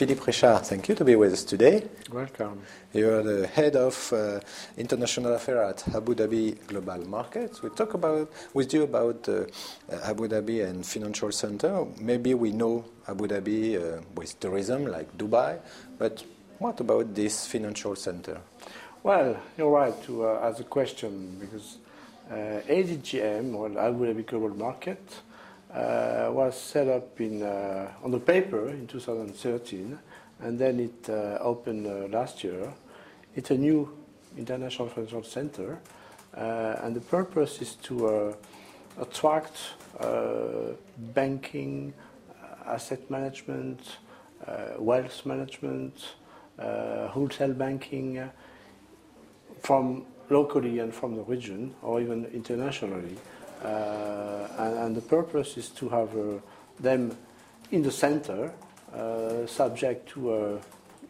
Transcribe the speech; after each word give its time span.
Philippe 0.00 0.22
Richard, 0.26 0.64
thank 0.64 0.88
you 0.88 0.94
to 0.94 1.04
be 1.04 1.14
with 1.14 1.34
us 1.34 1.44
today. 1.44 1.86
Welcome. 2.10 2.62
You're 2.94 3.22
the 3.22 3.46
head 3.46 3.76
of 3.76 4.10
uh, 4.14 4.40
international 4.78 5.34
affairs 5.34 5.82
at 5.86 5.94
Abu 5.94 6.14
Dhabi 6.14 6.56
Global 6.66 7.06
Markets. 7.06 7.62
We 7.62 7.68
talk 7.68 7.92
about 7.92 8.32
with 8.54 8.72
you 8.72 8.84
about 8.84 9.28
uh, 9.28 9.44
Abu 10.04 10.26
Dhabi 10.26 10.66
and 10.66 10.86
financial 10.86 11.30
center. 11.32 11.84
Maybe 12.00 12.32
we 12.32 12.50
know 12.50 12.86
Abu 13.06 13.26
Dhabi 13.28 13.76
uh, 13.76 14.00
with 14.14 14.40
tourism, 14.40 14.86
like 14.86 15.18
Dubai, 15.18 15.58
but 15.98 16.24
what 16.58 16.80
about 16.80 17.14
this 17.14 17.46
financial 17.46 17.94
center? 17.94 18.40
Well, 19.02 19.36
you're 19.58 19.68
right 19.68 20.02
to 20.04 20.28
uh, 20.28 20.48
ask 20.48 20.60
a 20.60 20.64
question 20.64 21.36
because 21.38 21.76
uh, 22.30 22.62
ADGM, 22.66 23.54
or 23.54 23.66
Abu 23.78 24.06
Dhabi 24.06 24.24
Global 24.24 24.56
Market, 24.56 25.20
was 25.74 26.58
set 26.58 26.88
up 26.88 27.20
in, 27.20 27.42
uh, 27.42 27.92
on 28.02 28.10
the 28.10 28.18
paper 28.18 28.68
in 28.68 28.86
2013, 28.86 29.98
and 30.40 30.58
then 30.58 30.80
it 30.80 31.08
uh, 31.08 31.38
opened 31.40 31.86
uh, 31.86 32.08
last 32.08 32.42
year. 32.42 32.72
It's 33.34 33.50
a 33.50 33.56
new 33.56 33.96
international 34.36 34.88
financial 34.88 35.22
center, 35.22 35.78
uh, 36.36 36.76
and 36.82 36.94
the 36.94 37.00
purpose 37.00 37.60
is 37.60 37.74
to 37.76 38.34
attract 39.00 39.58
banking, 41.14 41.92
asset 42.66 43.10
management, 43.10 43.98
wealth 44.78 45.26
management, 45.26 46.14
wholesale 46.58 47.54
banking 47.54 48.30
from 49.62 50.06
locally 50.30 50.78
and 50.78 50.94
from 50.94 51.16
the 51.16 51.22
region 51.22 51.74
or 51.82 52.00
even 52.00 52.24
internationally. 52.26 53.16
Uh, 53.62 54.48
and, 54.58 54.78
and, 54.78 54.96
the 54.96 55.02
purpose 55.02 55.58
is 55.58 55.68
to 55.68 55.88
have 55.88 56.16
uh, 56.16 56.38
them 56.78 57.14
in 57.70 57.82
the 57.82 57.90
center, 57.90 58.52
uh, 58.94 59.46
subject 59.46 60.08
to 60.08 60.58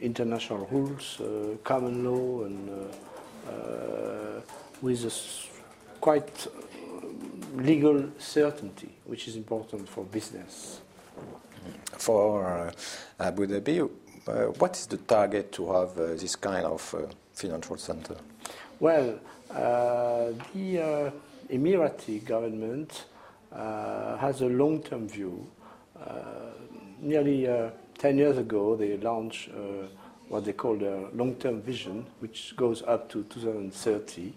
international 0.00 0.66
rules, 0.70 1.20
common 1.62 2.04
law, 2.04 2.44
and 2.44 2.68
with 4.82 5.04
a 5.04 5.12
quite 6.00 6.46
legal 7.54 8.10
certainty, 8.18 8.90
which 9.04 9.28
is 9.28 9.36
important 9.36 9.88
for 9.88 10.04
business. 10.04 10.80
For 11.98 12.72
Abu 13.18 13.46
Dhabi, 13.46 13.88
what 14.58 14.76
is 14.76 14.86
the 14.86 14.96
target 14.96 15.52
to 15.52 15.72
have 15.72 15.94
this 15.94 16.34
kind 16.36 16.64
of 16.64 16.94
financial 17.32 17.76
center? 17.76 18.16
Well, 18.80 19.20
uh, 19.50 20.30
the 20.54 20.78
uh, 20.78 21.10
Emirati 21.50 22.24
government 22.24 23.06
uh, 23.52 24.16
has 24.18 24.42
a 24.42 24.46
long-term 24.46 25.08
view. 25.08 25.46
Uh, 25.98 26.52
nearly 27.00 27.48
uh, 27.48 27.70
10 27.98 28.18
years 28.18 28.38
ago, 28.38 28.76
they 28.76 28.96
launched 28.96 29.50
uh, 29.50 29.86
what 30.28 30.44
they 30.44 30.52
call 30.52 30.76
a 30.82 31.08
long-term 31.12 31.60
vision, 31.60 32.06
which 32.20 32.54
goes 32.56 32.82
up 32.86 33.08
to 33.10 33.24
2030. 33.24 34.32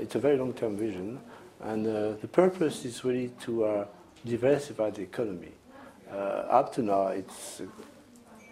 it's 0.00 0.14
a 0.14 0.18
very 0.18 0.36
long-term 0.36 0.76
vision, 0.76 1.20
and 1.60 1.86
the 1.86 2.28
purpose 2.30 2.84
is 2.84 3.04
really 3.04 3.28
to 3.40 3.86
diversify 4.24 4.90
the 4.90 5.02
economy. 5.02 5.52
up 6.10 6.72
to 6.72 6.82
now, 6.82 7.08
it's 7.08 7.60
a 7.60 7.66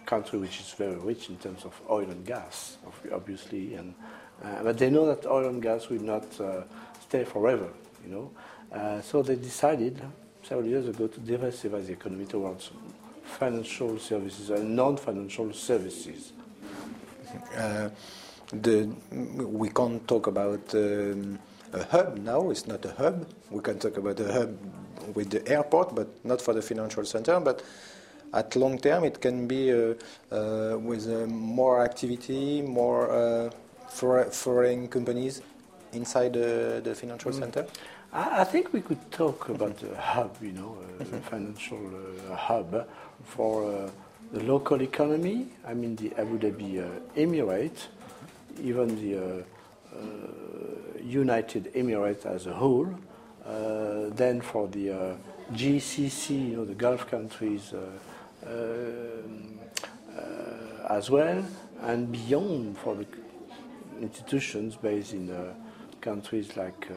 country 0.05 0.39
which 0.39 0.59
is 0.59 0.73
very 0.73 0.95
rich 0.95 1.29
in 1.29 1.37
terms 1.37 1.63
of 1.63 1.79
oil 1.89 2.09
and 2.09 2.25
gas, 2.25 2.77
obviously, 3.13 3.75
and 3.75 3.95
uh, 4.43 4.63
but 4.63 4.77
they 4.77 4.89
know 4.89 5.05
that 5.05 5.25
oil 5.25 5.47
and 5.47 5.61
gas 5.61 5.89
will 5.89 6.01
not 6.01 6.25
uh, 6.41 6.63
stay 7.11 7.25
forever, 7.25 7.69
you 8.05 8.09
know. 8.15 8.31
Uh, 8.71 9.01
so 9.01 9.21
they 9.21 9.35
decided 9.35 10.01
several 10.43 10.65
years 10.65 10.87
ago 10.87 11.07
to 11.07 11.19
diversify 11.19 11.81
the 11.81 11.91
economy 11.91 12.25
towards 12.25 12.71
financial 13.25 13.99
services 13.99 14.49
and 14.49 14.73
non-financial 14.73 15.51
services. 15.51 16.31
Uh, 17.57 17.89
the, 18.53 18.89
we 19.59 19.67
can't 19.69 20.07
talk 20.07 20.27
about 20.27 20.63
um, 20.73 21.37
a 21.73 21.83
hub 21.83 22.17
now. 22.17 22.49
It's 22.49 22.65
not 22.65 22.85
a 22.85 22.93
hub. 22.93 23.27
We 23.49 23.61
can 23.61 23.77
talk 23.77 23.97
about 23.97 24.17
a 24.21 24.31
hub 24.31 24.57
with 25.13 25.29
the 25.31 25.45
airport, 25.55 25.93
but 25.93 26.07
not 26.23 26.41
for 26.41 26.53
the 26.53 26.61
financial 26.61 27.03
center. 27.03 27.37
But 27.41 27.61
at 28.33 28.55
long 28.55 28.77
term, 28.79 29.03
it 29.03 29.19
can 29.19 29.47
be 29.47 29.73
uh, 29.73 29.95
uh, 30.31 30.77
with 30.77 31.07
more 31.27 31.83
activity, 31.83 32.61
more 32.61 33.51
for 33.89 34.23
foreign 34.31 34.87
companies 34.87 35.41
inside 35.93 36.33
the, 36.33 36.81
the 36.83 36.95
financial 36.95 37.31
mm. 37.31 37.39
center? 37.39 37.65
I, 38.13 38.43
think 38.43 38.73
we 38.73 38.81
could 38.81 39.09
talk 39.09 39.47
about 39.49 39.81
a 39.83 39.95
hub, 39.95 40.35
you 40.41 40.51
know, 40.51 40.77
a 40.99 41.03
mm-hmm. 41.03 41.19
financial 41.19 41.79
uh, 42.29 42.35
hub 42.35 42.87
for 43.23 43.71
uh, 43.71 43.89
the 44.33 44.43
local 44.43 44.81
economy. 44.81 45.47
I 45.65 45.73
mean, 45.73 45.95
the 45.95 46.11
Abu 46.17 46.37
Dhabi 46.37 46.83
uh, 46.83 46.99
Emirate, 47.15 47.87
even 48.61 48.95
the 49.01 49.17
uh, 49.17 49.43
uh, 49.95 51.01
United 51.01 51.73
Emirates 51.73 52.25
as 52.25 52.47
a 52.47 52.53
whole. 52.53 52.93
Uh, 53.45 54.09
then 54.09 54.41
for 54.41 54.67
the 54.67 55.15
GCC, 55.53 56.49
you 56.49 56.57
know, 56.57 56.65
the 56.65 56.75
Gulf 56.75 57.09
countries 57.09 57.73
as 60.89 61.09
well, 61.09 61.43
and 61.81 62.11
beyond 62.11 62.77
for 62.77 62.95
the 62.95 63.05
institutions 64.01 64.75
based 64.75 65.13
in 65.13 65.31
uh, 65.31 65.53
countries 66.01 66.57
like 66.57 66.87
uh, 66.89 66.93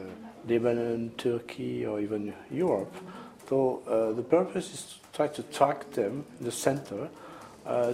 Lebanon, 0.49 1.11
Turkey, 1.17 1.87
or 1.87 2.01
even 2.01 2.35
Europe. 2.51 2.95
So 3.49 3.83
uh, 3.87 4.13
the 4.13 4.23
purpose 4.23 4.73
is 4.73 4.83
to 4.83 5.17
try 5.17 5.29
to 5.29 5.43
track 5.45 5.91
them 5.93 6.25
in 6.39 6.45
the 6.47 6.53
center 6.53 7.09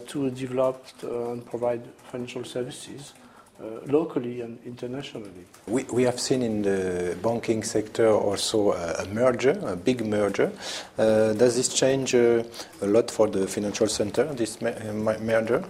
to 0.09 0.31
develop 0.31 0.85
and 1.03 1.47
provide 1.47 1.83
financial 2.11 2.43
services 2.43 3.15
uh, 3.61 3.79
locally 3.87 4.41
and 4.41 4.59
internationally. 4.65 5.45
We, 5.67 5.85
we 5.93 6.03
have 6.05 6.19
seen 6.19 6.43
in 6.43 6.63
the 6.63 7.15
banking 7.23 7.63
sector 7.63 8.09
also 8.09 8.73
a, 8.73 9.03
a 9.03 9.07
merger, 9.09 9.61
a 9.63 9.77
big 9.77 10.07
merger. 10.07 10.51
Uh, 10.97 11.35
does 11.35 11.57
this 11.57 11.69
change 11.69 12.15
uh, 12.15 12.43
a 12.81 12.87
lot 12.87 13.11
for 13.11 13.29
the 13.29 13.47
financial 13.47 13.87
center, 13.87 14.25
this 14.33 14.63
merger? 14.63 15.63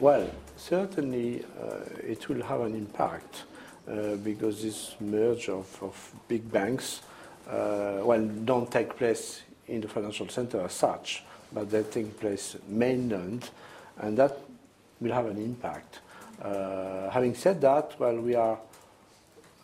Well, 0.00 0.30
certainly 0.58 1.42
uh, 1.62 1.76
it 2.06 2.28
will 2.28 2.42
have 2.42 2.60
an 2.60 2.74
impact 2.74 3.44
uh, 3.44 3.49
because 4.22 4.62
this 4.62 4.94
merge 5.00 5.48
of, 5.48 5.82
of 5.82 6.12
big 6.28 6.50
banks, 6.50 7.02
uh, 7.48 8.00
well, 8.02 8.24
don't 8.44 8.70
take 8.70 8.96
place 8.96 9.42
in 9.66 9.80
the 9.80 9.88
financial 9.88 10.28
center 10.28 10.60
as 10.60 10.72
such, 10.72 11.24
but 11.52 11.70
they 11.70 11.82
take 11.82 12.18
place 12.20 12.56
mainland, 12.68 13.50
and 13.98 14.16
that 14.16 14.36
will 15.00 15.12
have 15.12 15.26
an 15.26 15.38
impact. 15.38 16.00
Uh, 16.40 17.10
having 17.10 17.34
said 17.34 17.60
that, 17.60 17.98
well, 17.98 18.16
we 18.16 18.34
are 18.34 18.58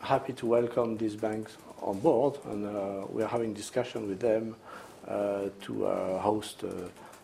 happy 0.00 0.32
to 0.32 0.46
welcome 0.46 0.96
these 0.96 1.16
banks 1.16 1.56
on 1.80 1.98
board, 2.00 2.38
and 2.46 2.66
uh, 2.66 3.06
we 3.10 3.22
are 3.22 3.28
having 3.28 3.54
discussion 3.54 4.08
with 4.08 4.20
them 4.20 4.56
uh, 5.06 5.48
to 5.62 5.86
host, 6.18 6.64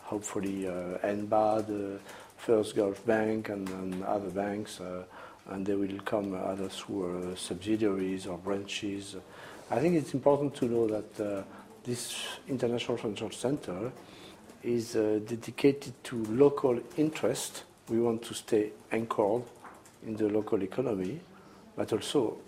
hopefully, 0.02 0.68
uh, 0.68 0.98
NBAD, 1.02 1.98
First 2.36 2.76
Gulf 2.76 3.04
Bank 3.06 3.48
and, 3.48 3.68
and 3.68 4.04
other 4.04 4.30
banks, 4.30 4.80
uh, 4.80 5.04
and 5.50 5.66
they 5.66 5.74
will 5.74 5.98
come 6.04 6.34
either 6.46 6.68
through 6.68 7.32
uh, 7.32 7.36
subsidiaries 7.36 8.26
or 8.26 8.38
branches. 8.38 9.16
I 9.70 9.78
think 9.80 9.96
it's 9.96 10.14
important 10.14 10.54
to 10.56 10.66
know 10.66 10.86
that 10.86 11.20
uh, 11.20 11.42
this 11.84 12.24
International 12.48 12.96
Financial 12.96 13.30
Center 13.30 13.90
is 14.62 14.92
dedicated 14.92 15.92
to 16.04 16.24
local 16.26 16.78
interest. 16.96 17.64
We 17.88 18.00
want 18.00 18.22
to 18.24 18.34
stay 18.34 18.70
anchored 18.92 19.42
in 20.06 20.16
the 20.16 20.28
local 20.28 20.62
economy, 20.62 21.20
but 21.76 21.92
also 21.92 22.38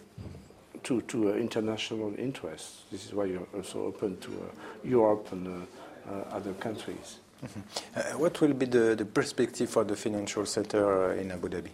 to, 0.85 1.01
to 1.03 1.31
uh, 1.31 1.35
international 1.35 2.15
interests. 2.19 2.83
This 2.93 3.07
is 3.07 3.15
why 3.15 3.25
you're 3.25 3.47
also 3.55 3.87
open 3.87 4.17
to 4.19 4.31
uh, 4.31 4.89
Europe 4.89 5.33
and 5.33 5.67
uh, 6.09 6.13
other 6.31 6.53
countries. 6.55 7.19
Uh, 7.43 8.03
what 8.19 8.41
will 8.41 8.55
be 8.55 8.67
the, 8.67 8.95
the 8.95 9.05
perspective 9.05 9.69
for 9.69 9.85
the 9.85 9.97
financial 9.97 10.43
uh, 10.43 11.11
in 11.11 11.31
Abu 11.31 11.49
Dhabi? 11.49 11.71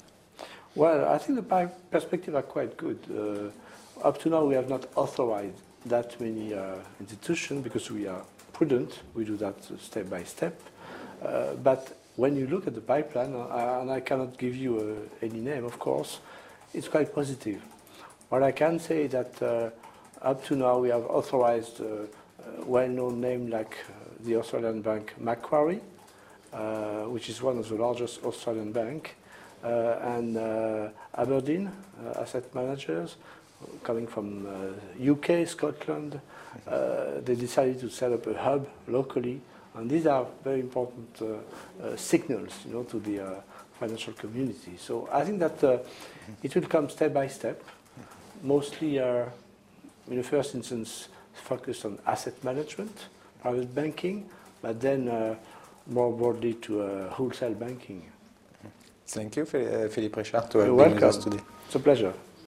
Well, 0.76 1.08
I 1.08 1.18
think 1.18 1.36
the 1.36 1.70
perspectives 1.90 2.34
are 2.34 2.42
quite 2.42 2.76
good. 2.76 2.98
Uh, 3.10 4.06
up 4.06 4.20
to 4.20 4.28
now, 4.28 4.44
we 4.44 4.54
have 4.54 4.68
not 4.68 4.86
authorized 4.94 5.56
that 5.86 6.20
many 6.20 6.54
uh, 6.54 6.76
institutions 7.00 7.64
because 7.64 7.90
we 7.90 8.06
are 8.06 8.22
prudent. 8.52 9.00
We 9.14 9.24
do 9.24 9.36
that 9.38 9.56
step 9.80 10.08
by 10.08 10.22
step. 10.22 10.60
Uh, 11.22 11.54
but 11.54 11.96
when 12.16 12.36
you 12.36 12.46
look 12.46 12.66
at 12.66 12.74
the 12.74 12.80
pipeline, 12.80 13.34
uh, 13.34 13.80
and 13.80 13.90
I 13.90 14.00
cannot 14.00 14.38
give 14.38 14.54
you 14.54 15.10
any 15.20 15.40
name, 15.40 15.64
of 15.64 15.78
course, 15.78 16.20
it's 16.72 16.88
quite 16.88 17.12
positive. 17.14 17.60
What 18.28 18.44
I 18.44 18.52
can 18.52 18.78
say 18.78 19.08
that 19.08 19.72
up 20.22 20.44
to 20.44 20.54
now, 20.56 20.78
we 20.78 20.90
have 20.90 21.04
authorized 21.06 21.80
well-known 22.64 23.20
names 23.20 23.50
like 23.50 23.76
the 24.20 24.36
Australian 24.36 24.82
bank 24.82 25.14
Macquarie, 25.18 25.80
uh, 26.52 27.04
which 27.04 27.28
is 27.28 27.42
one 27.42 27.58
of 27.58 27.68
the 27.68 27.74
largest 27.74 28.22
Australian 28.24 28.72
banks, 28.72 29.10
uh, 29.10 29.19
and 29.62 30.36
uh, 30.36 30.88
Aberdeen 31.14 31.70
Asset 32.16 32.54
Managers, 32.54 33.16
coming 33.82 34.06
from 34.06 34.46
UK, 35.00 35.46
Scotland. 35.46 36.20
they 36.66 37.34
decided 37.34 37.80
to 37.80 37.90
set 37.90 38.12
up 38.12 38.26
a 38.26 38.34
hub 38.34 38.68
locally 38.88 39.40
And 39.74 39.88
these 39.88 40.06
are 40.06 40.26
very 40.42 40.60
important 40.60 41.08
uh, 41.22 41.84
uh, 41.84 41.96
signals, 41.96 42.52
you 42.66 42.74
know, 42.74 42.82
to 42.84 42.98
the 42.98 43.20
uh, 43.20 43.40
financial 43.78 44.12
community. 44.14 44.76
So 44.78 45.08
I 45.12 45.24
think 45.24 45.38
that 45.40 45.62
uh, 45.62 45.78
it 46.42 46.54
will 46.54 46.66
come 46.66 46.88
step 46.90 47.14
by 47.14 47.28
step, 47.28 47.62
mostly 48.42 48.98
uh, 48.98 49.26
in 50.08 50.16
the 50.16 50.22
first 50.22 50.54
instance 50.54 51.08
focused 51.34 51.84
on 51.84 51.98
asset 52.06 52.42
management, 52.42 53.06
private 53.40 53.72
banking, 53.74 54.28
but 54.60 54.80
then 54.80 55.08
uh, 55.08 55.36
more 55.86 56.12
broadly 56.12 56.54
to 56.54 56.82
uh, 56.82 57.10
wholesale 57.10 57.54
banking. 57.54 58.02
Thank 59.12 59.36
you, 59.36 59.44
Philippe 59.44 60.16
Richard, 60.16 60.50
to 60.52 60.58
have 60.58 60.66
You're 60.68 60.76
been 60.76 60.94
with 60.94 61.02
welcome. 61.02 61.08
us 61.08 61.16
today. 61.24 61.40
It's 61.66 61.74
a 61.74 61.80
pleasure. 61.80 62.14